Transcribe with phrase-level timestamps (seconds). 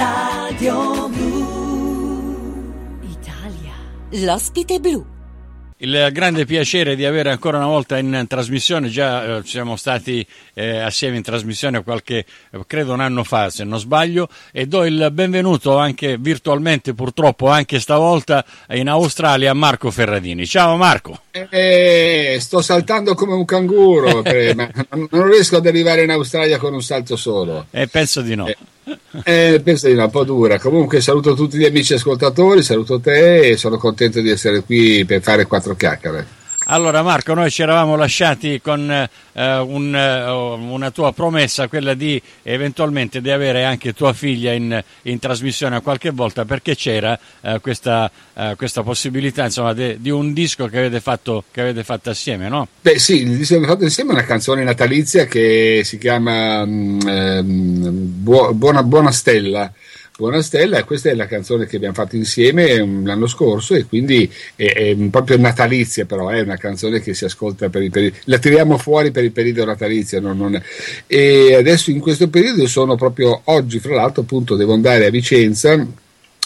[0.00, 3.74] Radio Blu Italia.
[4.24, 5.04] L'ospite blu.
[5.76, 10.78] Il grande piacere di avere ancora una volta in trasmissione, già eh, siamo stati eh,
[10.78, 15.10] assieme in trasmissione qualche, eh, credo un anno fa se non sbaglio, e do il
[15.12, 20.46] benvenuto anche virtualmente purtroppo anche stavolta in Australia a Marco Ferradini.
[20.46, 21.20] Ciao Marco!
[21.30, 24.66] Eh, sto saltando come un canguro, eh, ma
[25.10, 27.66] non riesco ad arrivare in Australia con un salto solo.
[27.70, 28.50] Eh, penso di no.
[29.24, 30.58] Eh, eh, penso di no, un po' dura.
[30.58, 35.20] Comunque saluto tutti gli amici ascoltatori, saluto te e sono contento di essere qui per
[35.22, 36.39] fare quattro chiacchiere.
[36.72, 39.08] Allora Marco, noi ci eravamo lasciati con eh,
[39.58, 45.18] un, eh, una tua promessa, quella di eventualmente di avere anche tua figlia in, in
[45.18, 50.68] trasmissione qualche volta, perché c'era eh, questa, eh, questa, possibilità insomma, de, di un disco
[50.68, 52.68] che avete, fatto, che avete fatto assieme, no?
[52.82, 56.62] Beh sì, il disco che abbiamo fatto insieme è una canzone natalizia che si chiama
[56.62, 57.00] um,
[57.42, 59.72] Buona, Buona Stella.
[60.20, 64.64] Buona Stella questa è la canzone che abbiamo fatto insieme l'anno scorso e quindi è,
[64.64, 68.76] è proprio natalizia però è una canzone che si ascolta per il periodo la tiriamo
[68.76, 70.62] fuori per il periodo natalizio non, non
[71.06, 75.86] e adesso in questo periodo sono proprio oggi fra l'altro appunto devo andare a Vicenza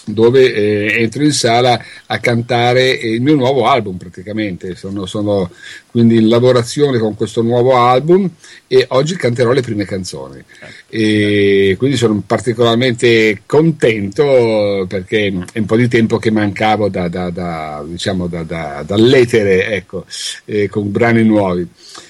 [0.06, 5.50] dove eh, entro in sala a cantare il mio nuovo album praticamente, sono, sono,
[5.90, 8.28] quindi in lavorazione con questo nuovo album
[8.66, 10.42] e oggi canterò le prime canzoni
[10.88, 17.30] e quindi sono particolarmente contento perché è un po' di tempo che mancavo da, da,
[17.30, 20.04] da, diciamo dall'etere ecco,
[20.44, 21.68] eh, con brani nuovi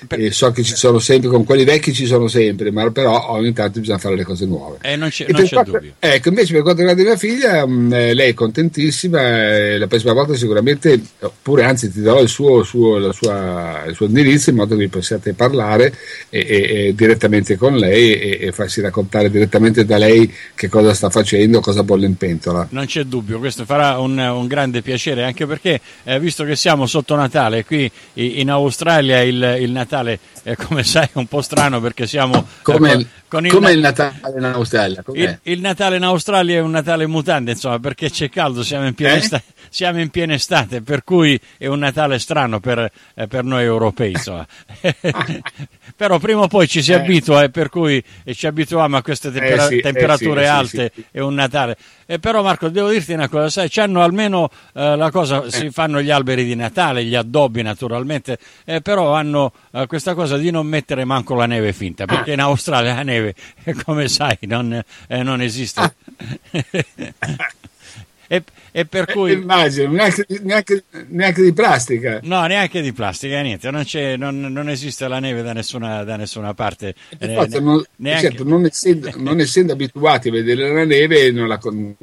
[0.08, 3.52] e so che ci sono sempre, con quelli vecchi ci sono sempre, ma però ogni
[3.52, 4.78] tanto bisogna fare le cose nuove.
[4.82, 5.94] Eh, non c'è, non c'è quanto, dubbio.
[5.98, 10.34] Ecco, invece per quanto riguarda mia figlia, eh, lei è contentissima, eh, la prossima volta
[10.34, 14.88] sicuramente, oppure anzi ti darò il suo, suo, sua, il suo indirizzo in modo che
[14.88, 15.94] possiate parlare
[16.28, 20.94] e, e, e direttamente con lei e, e, farsi raccontare direttamente da lei che cosa
[20.94, 22.66] sta facendo, cosa bolle in pentola.
[22.70, 26.86] Non c'è dubbio, questo farà un, un grande piacere, anche perché eh, visto che siamo
[26.86, 31.80] sotto Natale, qui in Australia il, il Natale Eh, come sai, è un po' strano
[31.80, 32.46] perché siamo...
[32.60, 35.02] Come, eh, con il, come il Natale in Australia?
[35.14, 38.92] Il, il, Natale in Australia è un Natale mutante, insomma, perché c'è caldo, siamo in
[38.92, 39.18] piena, eh?
[39.18, 43.64] estate, siamo in piena estate, per cui è un Natale strano per, eh, per noi
[43.64, 44.46] europei, insomma.
[45.96, 46.96] Però prima o poi ci si eh.
[46.96, 48.02] abitua e per cui
[48.34, 51.77] ci abituiamo a queste tempera- sì, temperature sì, alte sì, e un Natale.
[52.06, 56.00] Eh, però Marco, devo dirti una cosa, sai, c'hanno almeno eh, la cosa, si fanno
[56.02, 60.66] gli alberi di Natale, gli addobbi naturalmente, eh, però hanno eh, questa cosa di non
[60.66, 63.34] mettere manco la neve finta, perché in Australia la neve,
[63.84, 65.94] come sai, non, eh, non esiste.
[68.27, 68.42] E,
[68.73, 69.33] e per cui...
[69.33, 72.20] Eh, immagino, neanche, neanche, neanche, di plastica.
[72.23, 73.85] No, neanche di plastica, niente, non,
[74.18, 76.95] non, non esiste la neve da nessuna, da nessuna parte.
[77.18, 78.29] Eh, non, neanche...
[78.29, 81.58] certo, non, essendo, non, essendo, abituati a vedere la neve, la,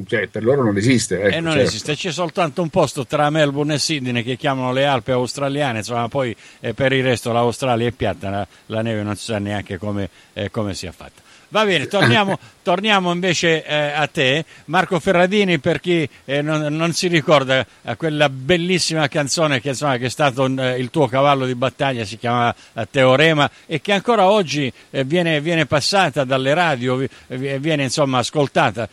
[0.06, 1.22] cioè, per loro non esiste.
[1.22, 1.68] Ecco, e non certo.
[1.68, 6.08] esiste, c'è soltanto un posto tra Melbourne e Sydney che chiamano le Alpi australiane, insomma,
[6.08, 9.78] poi eh, per il resto l'Australia è piatta, la, la neve non si sa neanche
[9.78, 11.30] come, eh, come sia fatta.
[11.52, 16.94] Va bene, torniamo, torniamo invece eh, a te, Marco Ferradini, per chi eh, non, non,
[16.94, 21.46] si ricorda eh, quella bellissima canzone che, insomma, che è stato eh, il tuo cavallo
[21.46, 26.54] di battaglia, si chiama eh, Teorema e che ancora oggi eh, viene, viene, passata dalle
[26.54, 28.88] radio, viene insomma ascoltata.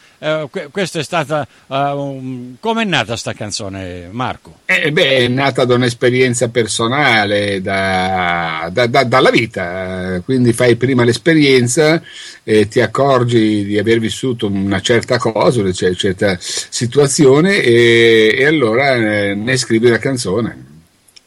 [0.73, 4.59] questa è stata, um, come è nata questa canzone, Marco?
[4.65, 11.05] Eh, beh, è nata da un'esperienza personale, da, da, da, dalla vita, quindi fai prima
[11.05, 12.03] l'esperienza
[12.49, 18.95] eh, ti accorgi di aver vissuto una certa cosa, una certa situazione e, e allora
[18.95, 20.65] eh, ne scrivi una canzone.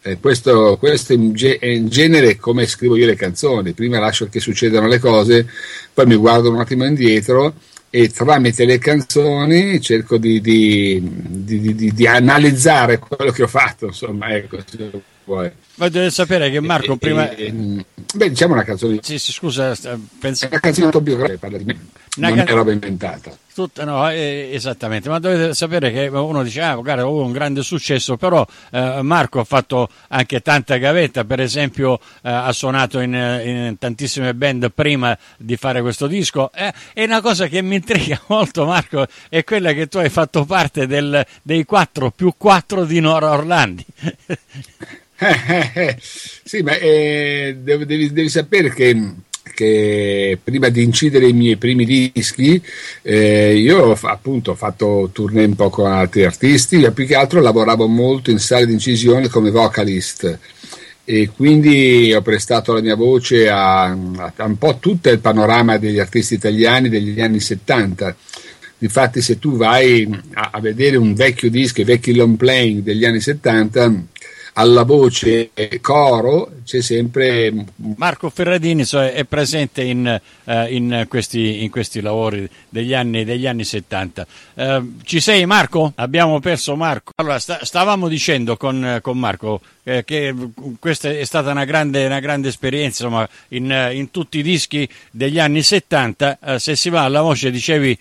[0.02, 4.40] Eh, questo, questo in, ge- in, genere come scrivo io le canzoni, prima lascio che
[4.40, 5.48] succedano le cose,
[5.94, 7.54] poi mi guardo un attimo indietro
[7.92, 14.36] e tramite le canzoni cerco di, di, di, di analizzare quello che ho fatto, insomma,
[14.36, 14.58] ecco,
[15.32, 15.52] vuoi.
[15.76, 17.30] Ma dovete sapere che Marco prima...
[17.32, 19.00] E, e, beh, diciamo una canzone...
[19.02, 19.76] Sì, sì, scusa,
[20.20, 20.48] penso...
[20.48, 21.80] Una canzone autobiografica, parla di me,
[22.18, 22.48] una non can...
[22.48, 23.36] è roba inventata.
[23.54, 27.64] Tutta, no, eh, esattamente, ma dovete sapere che uno dice, ah, guarda, ho un grande
[27.64, 33.14] successo, però eh, Marco ha fatto anche tanta gavetta, per esempio eh, ha suonato in,
[33.14, 36.50] in, tantissime band prima di fare questo disco.
[36.54, 40.46] Eh, e una cosa che mi intriga molto, Marco, è quella che tu hai fatto
[40.46, 43.86] parte del, dei quattro più quattro di Nora Orlandi.
[46.00, 49.14] sì, ma eh, devi, devi, sapere che,
[49.54, 52.62] che, prima di incidere i miei primi dischi,
[53.04, 57.88] eh, io appunto ho fatto tournée un po' con altri artisti, più che altro lavoravo
[57.88, 60.40] molto in sale di incisione come vocalist.
[61.04, 66.00] E quindi ho prestato la mia voce a, a, un po' tutto il panorama degli
[66.00, 68.16] artisti italiani degli anni 70
[68.82, 73.06] Difatti, se tu vai a, a vedere un vecchio disco, i vecchi long playing degli
[73.06, 73.94] anni 70,
[74.54, 77.54] alla voce coro c'è sempre
[77.96, 83.64] Marco Ferradini è presente in, uh, in, questi, in questi, lavori degli anni, degli anni
[83.64, 85.94] 70 uh, ci sei Marco?
[85.96, 87.12] abbiamo perso Marco.
[87.16, 90.34] Allora sta, stavamo dicendo con, con Marco eh, che
[90.80, 95.40] questa è stata una grande, una grande esperienza insomma, in, in, tutti i dischi degli
[95.40, 97.98] anni 70 uh, se si va alla voce dicevi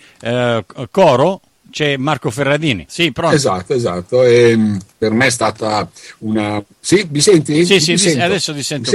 [0.91, 1.41] coro
[1.71, 2.87] c'è Marco Ferradini.
[2.89, 3.37] Sì, pronto.
[3.37, 4.25] Esatto, esatto.
[4.25, 5.89] E, mm, per me è stata
[6.19, 6.63] una.
[6.79, 7.65] Sì, mi senti?
[7.65, 8.91] Sì, sì, ti adesso ti sento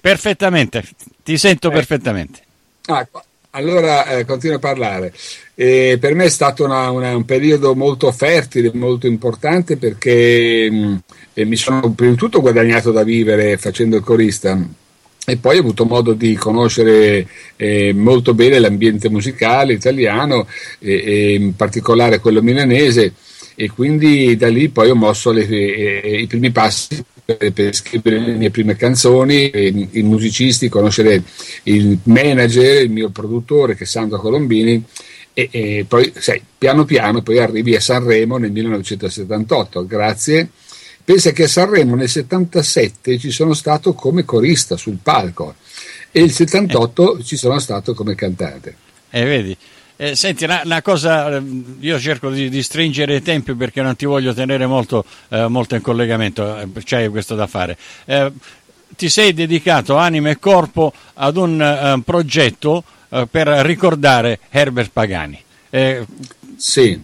[0.00, 0.84] perfettamente.
[1.22, 1.72] Ti sento eh.
[1.72, 2.40] perfettamente.
[2.86, 3.06] Ah,
[3.50, 5.12] allora eh, continuo a parlare.
[5.54, 11.02] E per me è stato una, una, un periodo molto fertile, molto importante perché mh,
[11.40, 14.56] mm, mi sono prima di tutto guadagnato da vivere facendo il corista
[15.28, 20.46] e poi ho avuto modo di conoscere eh, molto bene l'ambiente musicale italiano
[20.78, 23.12] e, e, in particolare quello milanese
[23.54, 28.20] e quindi da lì poi ho mosso le, eh, i primi passi per, per, scrivere
[28.20, 31.22] le mie prime canzoni, i, i musicisti, conoscere
[31.64, 34.82] il manager, il mio produttore che è Sandro Colombini
[35.34, 40.48] e, e poi sai, piano piano poi arrivi a Sanremo nel 1978 grazie
[41.08, 45.54] Pensa che a Sanremo nel 77 ci sono stato come corista sul palco
[46.10, 47.24] e il 78 eh.
[47.24, 48.76] ci sono stato come cantante.
[49.08, 49.56] Eh, vedi.
[49.96, 51.42] Eh, senti, una, una, cosa, eh,
[51.78, 55.76] io cerco di, di, stringere i tempi perché non ti voglio tenere molto, eh, molto
[55.76, 57.78] in collegamento, eh, c'hai questo da fare.
[58.04, 58.30] Eh,
[58.94, 62.84] ti sei dedicato anima e corpo ad un progetto
[63.30, 65.42] per ricordare Herbert Pagani.
[66.58, 67.00] sì,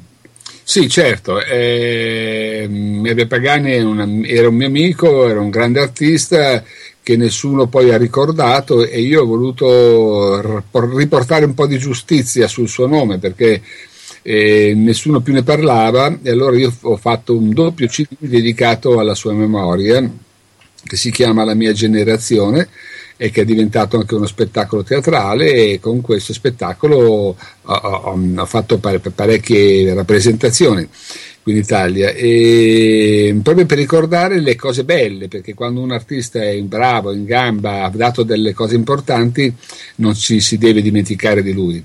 [0.64, 1.40] sì, certo.
[1.44, 6.64] Eh, Mebe Pagani una, era un mio amico, era un grande artista
[7.02, 10.62] che nessuno poi ha ricordato e io ho voluto
[10.96, 13.61] riportare un po' di giustizia sul suo nome perché
[14.22, 19.14] eh, nessuno più ne parlava e allora io ho fatto un doppio CD dedicato alla
[19.14, 20.11] sua memoria
[20.82, 22.69] che si chiama La mia generazione
[23.16, 28.46] e che è diventato anche uno spettacolo teatrale e con questo spettacolo ho, ho, ho
[28.46, 30.88] fatto parecchie rappresentazioni
[31.43, 32.11] qui in Italia.
[32.11, 37.84] E proprio per ricordare le cose belle perché quando un artista è bravo, in gamba,
[37.84, 39.55] ha dato delle cose importanti
[39.96, 41.84] non ci si deve dimenticare di lui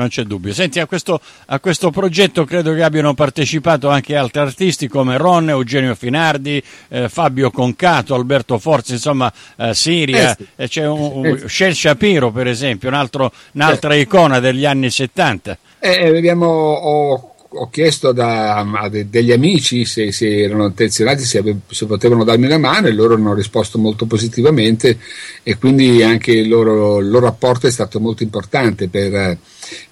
[0.00, 0.52] non c'è dubbio.
[0.52, 5.50] Senti, a questo, a questo, progetto credo che abbiano partecipato anche altri artisti come Ron,
[5.50, 10.46] Eugenio Finardi, eh, Fabio Concato, Alberto Forzi, insomma, eh, Siria, eh sì.
[10.56, 14.90] Eh, c'è un, un eh Shel Shapiro, per esempio, un altro, un'altra icona degli anni
[14.90, 15.58] 70.
[15.78, 21.38] Eh, abbiamo, ho ho chiesto da, a de, degli amici se, se erano attenzionati, se,
[21.38, 24.98] ave, se, potevano darmi una mano e loro hanno risposto molto positivamente
[25.42, 29.36] e quindi anche il loro, il loro apporto è stato molto importante per,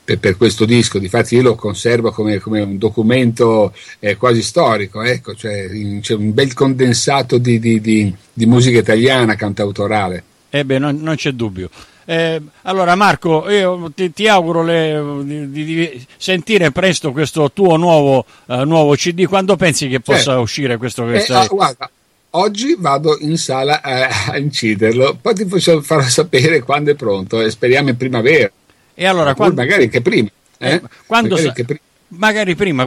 [0.05, 0.99] per, per questo disco.
[0.99, 6.15] Difatti io lo conservo come, come un documento eh, quasi storico, ecco, cioè, in, c'è
[6.15, 10.23] un bel condensato di, di, di, di musica italiana cantautorale.
[10.51, 11.69] Eh beh, non, non c'è dubbio.
[12.11, 18.25] Eh, allora Marco, io ti, ti auguro le, di, di, sentire presto questo tuo nuovo,
[18.47, 19.27] uh, nuovo CD.
[19.27, 20.41] Quando pensi che possa certo.
[20.41, 21.05] uscire questo?
[21.05, 21.35] questo...
[21.35, 21.91] Eh, ah, guarda,
[22.31, 27.43] oggi vado in sala a, a, inciderlo, poi ti faccio farò sapere quando è pronto
[27.43, 28.51] e speriamo in primavera.
[28.95, 29.57] E allora, quando...
[29.57, 30.31] magari anche prima.
[30.57, 30.73] Eh?
[30.77, 31.53] eh quando sa...
[31.53, 31.79] prima
[32.09, 32.87] magari prima,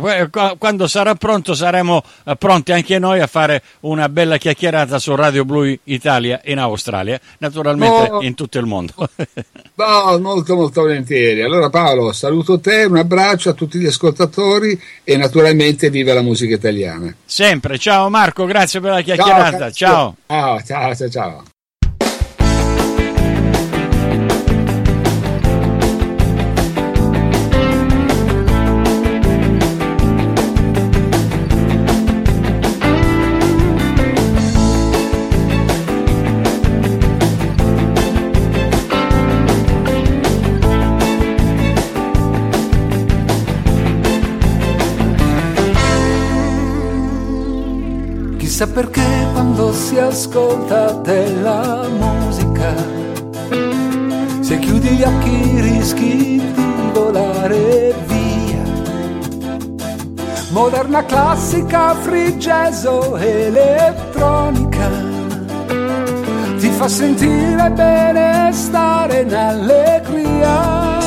[0.57, 5.45] quando sarà pronto saremo eh, pronti anche noi a fare una bella chiacchierata su Radio
[5.45, 8.94] Blu Italia in Australia, naturalmente no, in tutto il mondo.
[9.75, 11.42] no, molto molto volentieri.
[11.42, 16.56] Allora Paolo, saluto te, un abbraccio a tutti gli ascoltatori e naturalmente viva la musica
[16.56, 17.13] italiana.
[17.25, 19.71] Sempre, ciao Marco, grazie per la chiacchierata.
[19.71, 21.09] Ciao, ciao, ciao, ciao.
[21.09, 21.44] ciao.
[48.61, 52.75] Chissà perché quando si ascolta della musica,
[54.39, 56.15] se chiudi gli occhi rischi
[56.53, 58.61] di volare via.
[60.51, 64.89] Moderna classica, free jazz o elettronica,
[66.59, 70.99] ti fa sentire bene stare in allegria.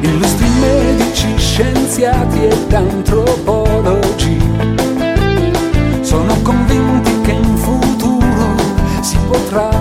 [0.00, 4.43] Illustri medici, scienziati ed antropologi
[9.34, 9.73] si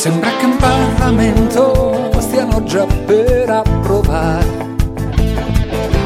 [0.00, 4.46] Sembra che in Parlamento stiano già per approvare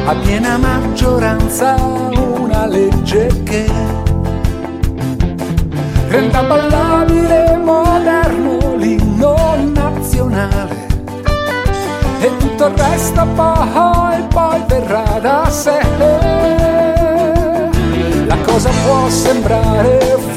[0.05, 3.65] a piena maggioranza una legge che
[6.09, 10.87] renda ballabile moderno l'inno nazionale
[12.19, 15.79] e tutto il resto poi, poi verrà da sé.
[18.27, 20.34] La cosa può sembrare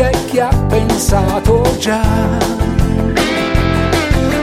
[0.00, 2.00] c'è chi ha pensato già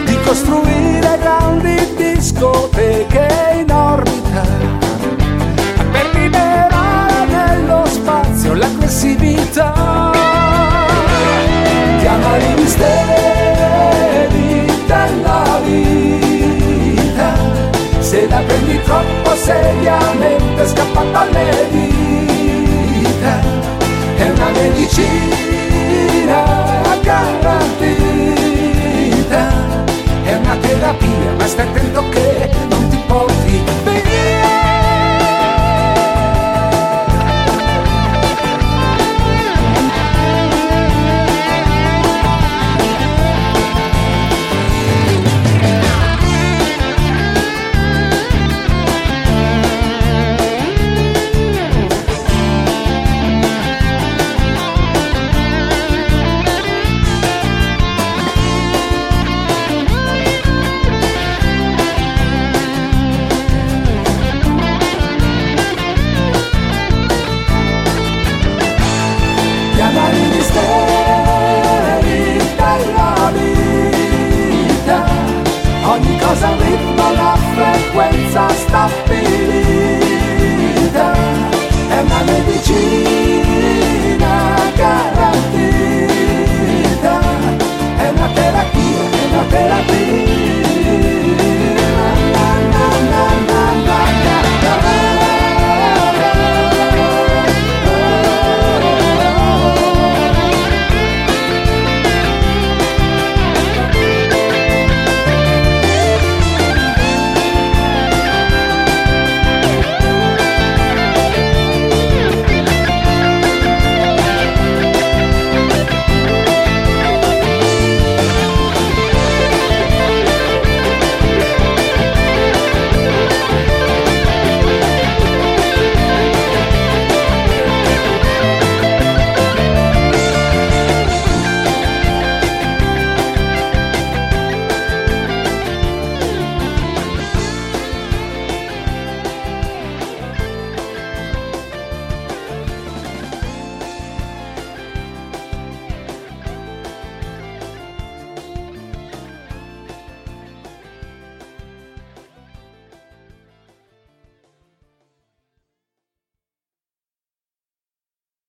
[0.05, 3.27] di costruire grandi discoteche
[3.61, 4.43] in orbita
[5.91, 9.73] per liberare nello spazio l'aggressività.
[12.01, 12.95] Chiama i misteri
[14.85, 17.33] della vita,
[17.97, 23.76] se la prendi troppo seriamente scappa dalle dita
[24.17, 25.35] è una medicina
[26.89, 28.16] è